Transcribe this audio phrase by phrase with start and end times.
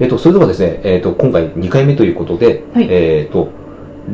[0.00, 2.86] えっと、それではですね、えっと、今回2回目ということで、はい。
[2.90, 3.48] えっと、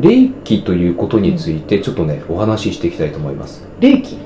[0.01, 3.65] 霊気ということについてちょっとね、お話ししていきたいと思います。
[3.81, 4.19] 霊気？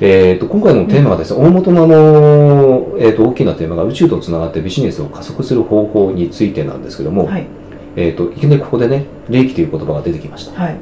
[0.00, 7.46] えっと、今回のテーマはですね、大元のあの、えっと、大きなテーマが宇宙とつながってビジネスを加速する方法についてなんですけども、はい。
[7.96, 10.60] えっと、いきなりここでね、霊気という言葉が出てきました。
[10.60, 10.76] はい。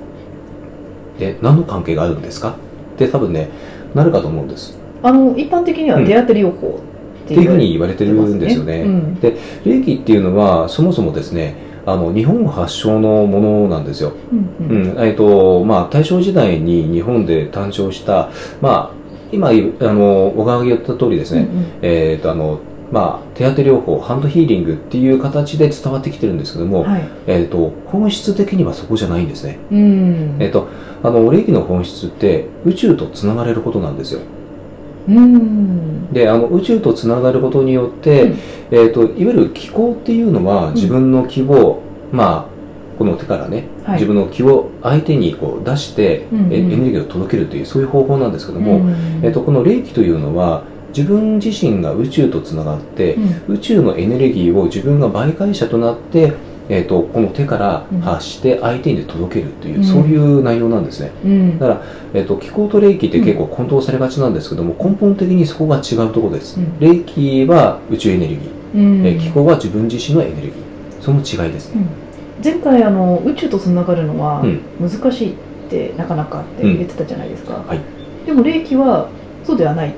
[1.21, 2.57] で、何の関係があるんですか？
[2.95, 3.51] って多分ね、
[3.95, 4.77] なるかと思うんです。
[5.03, 6.81] あの一般的には手当て療法。
[6.81, 6.94] っ
[7.25, 8.83] っていうふうに言われてるんですよね。
[8.83, 11.57] うんで、霊気っていうのは、そもそもですね、
[11.87, 14.13] あの、日本発祥のものなんですよ。
[14.33, 21.49] うんうんうん、えっと、まあ、大正時代に日本で誕生した、まあ、今、あの、小川が言った通りですね、
[21.83, 22.61] えっと、あの、
[22.93, 29.59] まあ、手当て療法、ハンドヒーリングっていう形で伝わってきてるんですけども、うんうんはいえっと、本質的にはそこじゃないんですね。
[29.73, 30.69] うんえっと、
[31.03, 34.21] あの、霊気の本質って宇宙とつながれることなんですよ。
[35.09, 36.13] うん。
[36.13, 38.39] で、あの、宇宙とつながることによって、うん。
[38.71, 41.83] えっと、いわゆる気候っていうのは自分の気を、
[42.13, 42.55] まあ、
[42.99, 43.95] この手からね、はい。
[43.95, 46.53] 自分の気を相手にこう出して、うんうん。
[46.53, 50.65] えエネルギーを届けるというそういう方法なんですけども、うんえっと、この霊気というのは
[50.97, 53.17] 自分自身が宇宙とつながって、
[53.49, 56.33] 宇宙のエネルギーを自分が媒介者となって、
[56.69, 59.85] えっと、この手から発して相手に届けるという、うん。
[59.85, 61.11] そういう内容なんですね。
[61.25, 61.59] うん。
[61.59, 61.83] だから、
[62.15, 66.59] えっと、気候と霊気って結構混同されがちなんですけども、根本的にそこが違うところです。
[66.59, 66.79] うん。
[66.81, 69.07] 霊気は宇宙エネルギー、うん。
[69.07, 70.53] えー気候は自分自身のエネルギー。
[71.01, 71.83] その違いですね。
[71.83, 72.45] うん。
[72.45, 74.61] 前回あの宇宙とつながるのはうん。
[74.81, 75.35] 難しいっ
[75.69, 77.81] てなかなかって言ってたじゃないですか、はい。
[78.27, 79.09] でも霊気は
[79.45, 79.95] そうではない、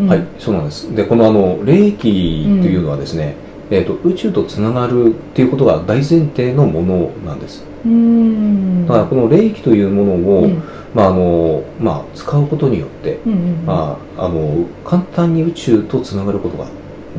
[0.00, 0.08] うん。
[0.08, 0.94] はい、そうなんです。
[0.94, 3.36] で、このあの、霊気というのはですね、
[3.72, 7.64] えっと、宇宙とつながるっていうことが大前提のものなんです。
[7.84, 10.62] うんだから、この霊気というものを、うん
[10.94, 16.66] まあ、あの、まあ、使うことによって、うんうんまあ、あの、簡単に宇宙とつながることが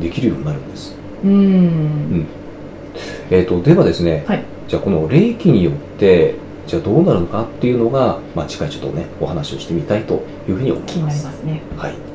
[0.00, 0.96] できるようになるんです。
[1.24, 2.26] うん
[3.30, 11.24] えっと、ではですね、はいじゃあこの霊気によって、じゃあどうなるのかっていうのが、まあ、近いちょっとね、お話をしてみたいというふうに思い気にます。
[11.24, 12.13] なりますねはい。